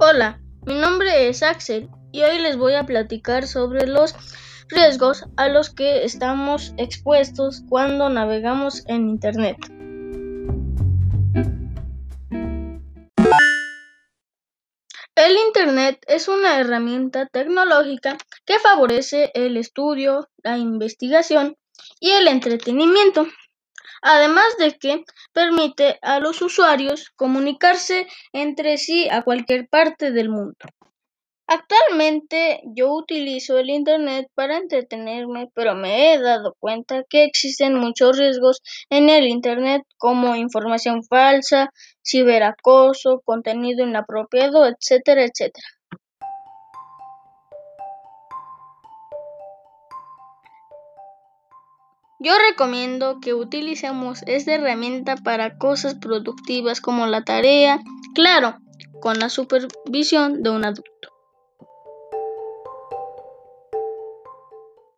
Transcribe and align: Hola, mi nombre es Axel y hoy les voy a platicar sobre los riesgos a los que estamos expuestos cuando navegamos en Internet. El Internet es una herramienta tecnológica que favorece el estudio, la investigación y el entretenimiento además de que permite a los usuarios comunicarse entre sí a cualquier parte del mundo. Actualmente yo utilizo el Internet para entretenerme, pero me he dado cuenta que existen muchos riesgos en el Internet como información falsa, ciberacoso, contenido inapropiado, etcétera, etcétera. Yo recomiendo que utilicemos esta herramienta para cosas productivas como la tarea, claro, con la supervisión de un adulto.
Hola, 0.00 0.40
mi 0.64 0.76
nombre 0.76 1.28
es 1.28 1.42
Axel 1.42 1.88
y 2.12 2.22
hoy 2.22 2.38
les 2.38 2.56
voy 2.56 2.74
a 2.74 2.86
platicar 2.86 3.48
sobre 3.48 3.88
los 3.88 4.14
riesgos 4.68 5.24
a 5.36 5.48
los 5.48 5.70
que 5.70 6.04
estamos 6.04 6.72
expuestos 6.76 7.64
cuando 7.68 8.08
navegamos 8.08 8.84
en 8.86 9.08
Internet. 9.08 9.56
El 15.16 15.36
Internet 15.48 15.98
es 16.06 16.28
una 16.28 16.60
herramienta 16.60 17.26
tecnológica 17.26 18.18
que 18.46 18.60
favorece 18.60 19.32
el 19.34 19.56
estudio, 19.56 20.28
la 20.44 20.58
investigación 20.58 21.56
y 21.98 22.10
el 22.10 22.28
entretenimiento 22.28 23.26
además 24.02 24.56
de 24.58 24.72
que 24.78 25.04
permite 25.32 25.98
a 26.02 26.20
los 26.20 26.42
usuarios 26.42 27.10
comunicarse 27.16 28.06
entre 28.32 28.76
sí 28.76 29.08
a 29.10 29.22
cualquier 29.22 29.68
parte 29.68 30.12
del 30.12 30.28
mundo. 30.28 30.56
Actualmente 31.50 32.60
yo 32.76 32.92
utilizo 32.92 33.58
el 33.58 33.70
Internet 33.70 34.28
para 34.34 34.58
entretenerme, 34.58 35.50
pero 35.54 35.74
me 35.74 36.12
he 36.12 36.20
dado 36.20 36.54
cuenta 36.60 37.04
que 37.08 37.24
existen 37.24 37.74
muchos 37.74 38.18
riesgos 38.18 38.60
en 38.90 39.08
el 39.08 39.26
Internet 39.26 39.82
como 39.96 40.36
información 40.36 41.02
falsa, 41.04 41.70
ciberacoso, 42.04 43.22
contenido 43.24 43.82
inapropiado, 43.82 44.66
etcétera, 44.66 45.24
etcétera. 45.24 45.77
Yo 52.20 52.32
recomiendo 52.50 53.20
que 53.20 53.32
utilicemos 53.32 54.22
esta 54.26 54.54
herramienta 54.54 55.16
para 55.16 55.56
cosas 55.56 55.94
productivas 55.94 56.80
como 56.80 57.06
la 57.06 57.22
tarea, 57.22 57.80
claro, 58.14 58.56
con 59.00 59.20
la 59.20 59.28
supervisión 59.28 60.42
de 60.42 60.50
un 60.50 60.64
adulto. 60.64 61.17